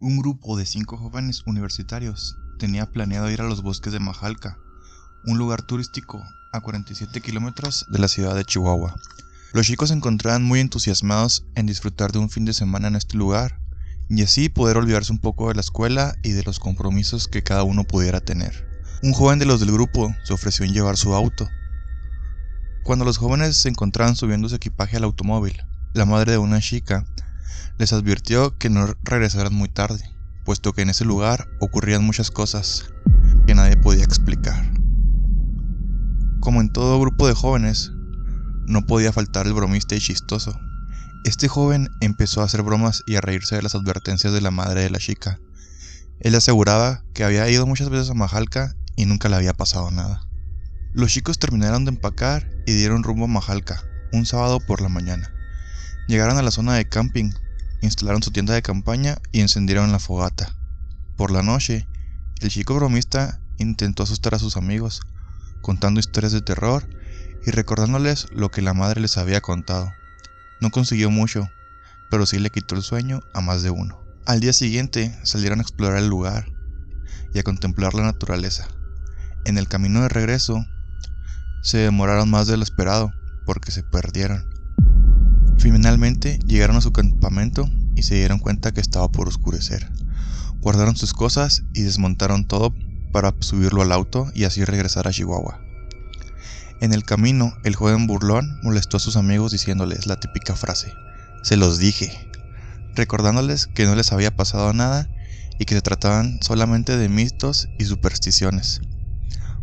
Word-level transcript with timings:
Un 0.00 0.16
grupo 0.16 0.56
de 0.56 0.64
cinco 0.64 0.96
jóvenes 0.96 1.42
universitarios 1.44 2.36
tenía 2.60 2.86
planeado 2.86 3.32
ir 3.32 3.40
a 3.40 3.48
los 3.48 3.62
bosques 3.62 3.92
de 3.92 3.98
Majalca, 3.98 4.56
un 5.24 5.38
lugar 5.38 5.62
turístico 5.62 6.22
a 6.52 6.60
47 6.60 7.20
kilómetros 7.20 7.84
de 7.90 7.98
la 7.98 8.06
ciudad 8.06 8.36
de 8.36 8.44
Chihuahua. 8.44 8.94
Los 9.52 9.66
chicos 9.66 9.88
se 9.88 9.96
encontraban 9.96 10.44
muy 10.44 10.60
entusiasmados 10.60 11.46
en 11.56 11.66
disfrutar 11.66 12.12
de 12.12 12.20
un 12.20 12.30
fin 12.30 12.44
de 12.44 12.54
semana 12.54 12.86
en 12.86 12.94
este 12.94 13.16
lugar 13.16 13.58
y 14.08 14.22
así 14.22 14.48
poder 14.48 14.76
olvidarse 14.76 15.10
un 15.10 15.18
poco 15.18 15.48
de 15.48 15.56
la 15.56 15.62
escuela 15.62 16.14
y 16.22 16.30
de 16.30 16.44
los 16.44 16.60
compromisos 16.60 17.26
que 17.26 17.42
cada 17.42 17.64
uno 17.64 17.82
pudiera 17.82 18.20
tener. 18.20 18.68
Un 19.02 19.14
joven 19.14 19.40
de 19.40 19.46
los 19.46 19.58
del 19.58 19.72
grupo 19.72 20.14
se 20.22 20.32
ofreció 20.32 20.64
en 20.64 20.74
llevar 20.74 20.96
su 20.96 21.12
auto. 21.12 21.48
Cuando 22.84 23.04
los 23.04 23.18
jóvenes 23.18 23.56
se 23.56 23.68
encontraban 23.68 24.14
subiendo 24.14 24.48
su 24.48 24.54
equipaje 24.54 24.96
al 24.96 25.02
automóvil, 25.02 25.60
la 25.92 26.04
madre 26.04 26.32
de 26.32 26.38
una 26.38 26.60
chica 26.60 27.04
les 27.78 27.92
advirtió 27.92 28.56
que 28.58 28.70
no 28.70 28.94
regresaran 29.02 29.54
muy 29.54 29.68
tarde, 29.68 30.02
puesto 30.44 30.72
que 30.72 30.82
en 30.82 30.90
ese 30.90 31.04
lugar 31.04 31.48
ocurrían 31.60 32.04
muchas 32.04 32.30
cosas 32.30 32.92
que 33.46 33.54
nadie 33.54 33.76
podía 33.76 34.04
explicar. 34.04 34.72
Como 36.40 36.60
en 36.60 36.72
todo 36.72 37.00
grupo 37.00 37.26
de 37.26 37.34
jóvenes, 37.34 37.92
no 38.66 38.86
podía 38.86 39.12
faltar 39.12 39.46
el 39.46 39.54
bromista 39.54 39.94
y 39.94 40.00
chistoso. 40.00 40.58
Este 41.24 41.48
joven 41.48 41.88
empezó 42.00 42.40
a 42.40 42.44
hacer 42.44 42.62
bromas 42.62 43.02
y 43.06 43.16
a 43.16 43.20
reírse 43.20 43.56
de 43.56 43.62
las 43.62 43.74
advertencias 43.74 44.32
de 44.32 44.40
la 44.40 44.50
madre 44.50 44.82
de 44.82 44.90
la 44.90 44.98
chica. 44.98 45.40
Él 46.20 46.34
aseguraba 46.34 47.04
que 47.14 47.24
había 47.24 47.48
ido 47.48 47.66
muchas 47.66 47.90
veces 47.90 48.10
a 48.10 48.14
Majalca 48.14 48.74
y 48.96 49.06
nunca 49.06 49.28
le 49.28 49.36
había 49.36 49.52
pasado 49.54 49.90
nada. 49.90 50.22
Los 50.92 51.12
chicos 51.12 51.38
terminaron 51.38 51.84
de 51.84 51.90
empacar 51.90 52.48
y 52.66 52.72
dieron 52.72 53.02
rumbo 53.02 53.26
a 53.26 53.28
Majalca, 53.28 53.82
un 54.12 54.26
sábado 54.26 54.58
por 54.60 54.80
la 54.80 54.88
mañana. 54.88 55.30
Llegaron 56.08 56.38
a 56.38 56.42
la 56.42 56.50
zona 56.50 56.74
de 56.74 56.88
camping 56.88 57.30
instalaron 57.80 58.22
su 58.22 58.30
tienda 58.30 58.54
de 58.54 58.62
campaña 58.62 59.18
y 59.32 59.40
encendieron 59.40 59.92
la 59.92 59.98
fogata. 59.98 60.54
Por 61.16 61.30
la 61.30 61.42
noche, 61.42 61.86
el 62.40 62.50
chico 62.50 62.74
bromista 62.74 63.40
intentó 63.58 64.02
asustar 64.02 64.34
a 64.34 64.38
sus 64.38 64.56
amigos, 64.56 65.00
contando 65.62 66.00
historias 66.00 66.32
de 66.32 66.40
terror 66.40 66.88
y 67.46 67.50
recordándoles 67.50 68.26
lo 68.32 68.50
que 68.50 68.62
la 68.62 68.74
madre 68.74 69.00
les 69.00 69.18
había 69.18 69.40
contado. 69.40 69.92
No 70.60 70.70
consiguió 70.70 71.10
mucho, 71.10 71.48
pero 72.10 72.26
sí 72.26 72.38
le 72.38 72.50
quitó 72.50 72.74
el 72.74 72.82
sueño 72.82 73.20
a 73.34 73.40
más 73.40 73.62
de 73.62 73.70
uno. 73.70 74.00
Al 74.26 74.40
día 74.40 74.52
siguiente 74.52 75.18
salieron 75.24 75.58
a 75.58 75.62
explorar 75.62 75.98
el 75.98 76.08
lugar 76.08 76.46
y 77.32 77.38
a 77.38 77.42
contemplar 77.42 77.94
la 77.94 78.02
naturaleza. 78.02 78.68
En 79.44 79.58
el 79.58 79.68
camino 79.68 80.02
de 80.02 80.08
regreso, 80.08 80.64
se 81.62 81.78
demoraron 81.78 82.30
más 82.30 82.46
de 82.46 82.56
lo 82.56 82.62
esperado 82.62 83.12
porque 83.46 83.72
se 83.72 83.82
perdieron. 83.82 84.57
Finalmente 85.58 86.38
llegaron 86.46 86.76
a 86.76 86.80
su 86.80 86.92
campamento 86.92 87.68
y 87.96 88.04
se 88.04 88.14
dieron 88.14 88.38
cuenta 88.38 88.72
que 88.72 88.80
estaba 88.80 89.10
por 89.10 89.28
oscurecer. 89.28 89.90
Guardaron 90.60 90.96
sus 90.96 91.14
cosas 91.14 91.64
y 91.74 91.82
desmontaron 91.82 92.46
todo 92.46 92.72
para 93.12 93.34
subirlo 93.40 93.82
al 93.82 93.92
auto 93.92 94.30
y 94.34 94.44
así 94.44 94.64
regresar 94.64 95.08
a 95.08 95.12
Chihuahua. 95.12 95.60
En 96.80 96.92
el 96.92 97.04
camino, 97.04 97.54
el 97.64 97.74
joven 97.74 98.06
burlón 98.06 98.60
molestó 98.62 98.98
a 98.98 99.00
sus 99.00 99.16
amigos 99.16 99.50
diciéndoles 99.50 100.06
la 100.06 100.20
típica 100.20 100.54
frase, 100.54 100.92
se 101.42 101.56
los 101.56 101.78
dije, 101.78 102.16
recordándoles 102.94 103.66
que 103.66 103.84
no 103.84 103.96
les 103.96 104.12
había 104.12 104.34
pasado 104.36 104.72
nada 104.72 105.08
y 105.58 105.64
que 105.64 105.74
se 105.74 105.82
trataban 105.82 106.38
solamente 106.40 106.96
de 106.96 107.08
mitos 107.08 107.68
y 107.80 107.84
supersticiones, 107.84 108.80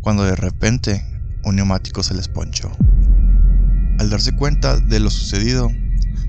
cuando 0.00 0.24
de 0.24 0.36
repente 0.36 1.04
un 1.44 1.56
neumático 1.56 2.02
se 2.02 2.14
les 2.14 2.28
ponchó. 2.28 2.72
Al 3.98 4.08
darse 4.08 4.32
cuenta 4.32 4.80
de 4.80 5.00
lo 5.00 5.10
sucedido, 5.10 5.70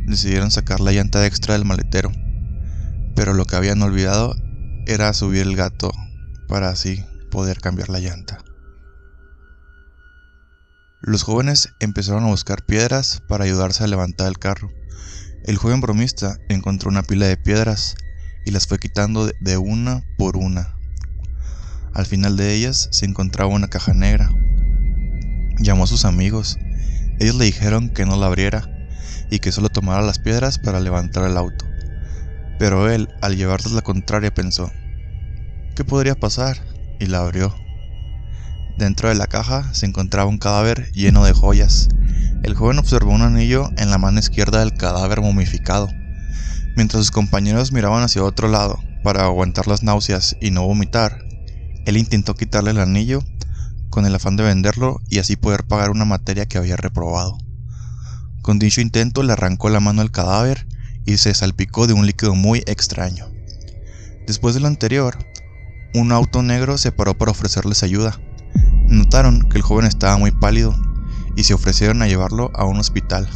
decidieron 0.06 0.52
sacar 0.52 0.80
la 0.80 0.92
llanta 0.92 1.26
extra 1.26 1.54
del 1.54 1.66
maletero, 1.66 2.12
pero 3.16 3.34
lo 3.34 3.46
que 3.46 3.56
habían 3.56 3.82
olvidado 3.82 4.36
era 4.86 5.14
subir 5.14 5.44
el 5.44 5.56
gato 5.56 5.92
para 6.48 6.70
así 6.70 7.04
poder 7.32 7.60
cambiar 7.60 7.90
la 7.90 8.00
llanta. 8.00 8.40
Los 11.02 11.24
jóvenes 11.24 11.74
empezaron 11.80 12.24
a 12.24 12.30
buscar 12.30 12.66
piedras 12.66 13.22
para 13.28 13.44
ayudarse 13.44 13.84
a 13.84 13.88
levantar 13.88 14.28
el 14.28 14.40
carro. 14.40 14.72
El 15.46 15.58
joven 15.58 15.82
bromista 15.82 16.38
encontró 16.48 16.90
una 16.90 17.04
pila 17.04 17.26
de 17.26 17.36
piedras 17.36 17.96
y 18.46 18.52
las 18.52 18.68
fue 18.68 18.80
quitando 18.80 19.30
de 19.42 19.58
una 19.58 20.04
por 20.18 20.38
una. 20.38 20.76
Al 21.94 22.06
final 22.06 22.38
de 22.38 22.54
ellas 22.54 22.88
se 22.92 23.06
encontraba 23.06 23.54
una 23.54 23.68
caja 23.68 23.94
negra. 23.94 24.32
Llamó 25.60 25.84
a 25.84 25.88
sus 25.88 26.06
amigos. 26.06 26.58
Ellos 27.20 27.36
le 27.36 27.46
dijeron 27.46 27.90
que 27.90 28.06
no 28.06 28.16
la 28.16 28.28
abriera, 28.28 28.73
y 29.34 29.40
que 29.40 29.52
solo 29.52 29.70
tomara 29.70 30.04
las 30.04 30.20
piedras 30.20 30.60
para 30.60 30.80
levantar 30.80 31.28
el 31.28 31.38
auto. 31.38 31.66
Pero 32.60 32.92
él, 32.92 33.10
al 33.20 33.36
llevarles 33.36 33.72
la 33.74 33.82
contraria, 33.82 34.32
pensó, 34.32 34.72
¿qué 35.76 35.84
podría 35.84 36.14
pasar? 36.14 36.58
Y 37.00 37.08
la 37.08 37.22
abrió. 37.22 37.56
Dentro 38.78 39.10
de 39.10 39.16
la 39.16 39.26
caja 39.26 39.74
se 39.74 39.88
encontraba 39.88 40.30
un 40.30 40.38
cadáver 40.38 40.92
lleno 40.92 41.26
de 41.26 41.34
joyas. 41.34 41.90
El 42.44 42.54
joven 42.54 42.78
observó 42.78 43.12
un 43.12 43.24
anillo 43.24 43.72
en 43.78 43.90
la 43.90 43.98
mano 43.98 44.20
izquierda 44.20 44.60
del 44.60 44.76
cadáver 44.76 45.22
momificado. 45.22 45.90
Mientras 46.76 47.00
sus 47.00 47.12
compañeros 47.12 47.72
miraban 47.72 48.04
hacia 48.04 48.24
otro 48.24 48.50
lado 48.50 48.78
para 49.04 49.24
aguantar 49.24 49.66
las 49.66 49.82
náuseas 49.82 50.38
y 50.42 50.52
no 50.52 50.68
vomitar, 50.68 51.18
él 51.88 51.98
intentó 51.98 52.36
quitarle 52.36 52.70
el 52.70 52.80
anillo 52.80 53.24
con 53.90 54.06
el 54.06 54.14
afán 54.14 54.36
de 54.36 54.44
venderlo 54.44 55.02
y 55.10 55.18
así 55.18 55.38
poder 55.38 55.64
pagar 55.64 55.90
una 55.90 56.06
materia 56.06 56.46
que 56.46 56.60
había 56.60 56.76
reprobado. 56.76 57.40
Con 58.44 58.60
dicho 58.60 58.82
intento 58.82 59.24
le 59.24 59.32
arrancó 59.32 59.70
la 59.70 59.80
mano 59.80 60.02
al 60.02 60.12
cadáver 60.12 60.68
y 61.06 61.16
se 61.16 61.34
salpicó 61.34 61.88
de 61.88 61.94
un 61.94 62.06
líquido 62.06 62.36
muy 62.36 62.62
extraño. 62.68 63.26
Después 64.28 64.54
de 64.54 64.60
lo 64.60 64.68
anterior, 64.68 65.18
un 65.94 66.12
auto 66.12 66.44
negro 66.44 66.78
se 66.78 66.92
paró 66.92 67.18
para 67.18 67.32
ofrecerles 67.32 67.84
ayuda. 67.84 68.20
Notaron 68.90 69.48
que 69.48 69.56
el 69.56 69.64
joven 69.64 69.86
estaba 69.86 70.18
muy 70.18 70.32
pálido 70.32 70.76
y 71.38 71.46
se 71.46 71.54
ofrecieron 71.54 72.02
a 72.02 72.08
llevarlo 72.08 72.52
a 72.54 72.66
un 72.66 72.78
hospital. 72.80 73.30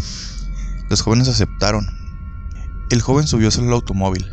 Los 0.89 1.03
jóvenes 1.03 1.29
aceptaron. 1.29 1.87
El 2.89 3.01
joven 3.01 3.27
subió 3.27 3.47
al 3.47 3.71
automóvil. 3.71 4.29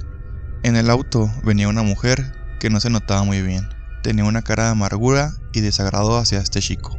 En 0.64 0.74
el 0.74 0.90
auto 0.90 1.32
venía 1.44 1.68
una 1.68 1.84
mujer 1.84 2.34
que 2.58 2.68
no 2.68 2.80
se 2.80 2.90
notaba 2.90 3.22
muy 3.22 3.42
bien. 3.42 3.68
Tenía 4.02 4.24
una 4.24 4.42
cara 4.42 4.64
de 4.64 4.70
amargura 4.70 5.34
y 5.52 5.60
desagrado 5.60 6.18
hacia 6.18 6.40
este 6.40 6.58
chico. 6.58 6.98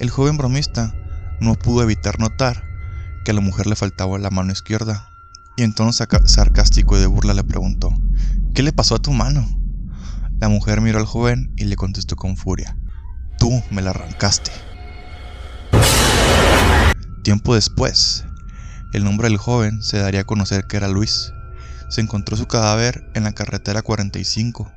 El 0.00 0.10
joven 0.10 0.36
bromista 0.36 0.94
no 1.40 1.54
pudo 1.54 1.82
evitar 1.82 2.20
notar 2.20 2.73
que 3.24 3.30
a 3.30 3.34
la 3.34 3.40
mujer 3.40 3.66
le 3.66 3.74
faltaba 3.74 4.18
la 4.18 4.30
mano 4.30 4.52
izquierda. 4.52 5.08
Y 5.56 5.62
entonces 5.62 6.06
sarcástico 6.26 6.96
y 6.96 7.00
de 7.00 7.06
burla 7.06 7.34
le 7.34 7.44
preguntó, 7.44 7.92
¿qué 8.54 8.62
le 8.62 8.72
pasó 8.72 8.96
a 8.96 9.02
tu 9.02 9.12
mano? 9.12 9.46
La 10.40 10.48
mujer 10.48 10.80
miró 10.80 10.98
al 10.98 11.06
joven 11.06 11.52
y 11.56 11.64
le 11.64 11.76
contestó 11.76 12.16
con 12.16 12.36
furia, 12.36 12.76
tú 13.38 13.62
me 13.70 13.82
la 13.82 13.90
arrancaste. 13.90 14.50
Tiempo 17.22 17.54
después, 17.54 18.24
el 18.92 19.04
nombre 19.04 19.28
del 19.28 19.38
joven 19.38 19.82
se 19.82 19.98
daría 19.98 20.20
a 20.20 20.24
conocer 20.24 20.66
que 20.66 20.76
era 20.76 20.88
Luis. 20.88 21.32
Se 21.88 22.00
encontró 22.00 22.36
su 22.36 22.46
cadáver 22.46 23.10
en 23.14 23.24
la 23.24 23.32
carretera 23.32 23.82
45. 23.82 24.70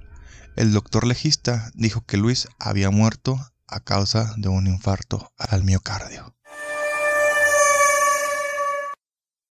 El 0.56 0.72
doctor 0.72 1.06
legista 1.06 1.72
dijo 1.74 2.06
que 2.06 2.18
Luis 2.18 2.48
había 2.60 2.90
muerto 2.90 3.38
a 3.68 3.80
causa 3.82 4.34
de 4.38 4.48
un 4.48 4.68
infarto 4.68 5.34
al 5.38 5.64
miocardio. 5.64 6.37